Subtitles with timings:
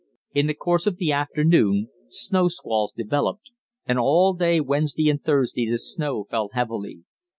[0.33, 3.51] In the course of the afternoon snow squalls developed,
[3.85, 7.01] and all day Wednesday and Thursday the snow fell heavily.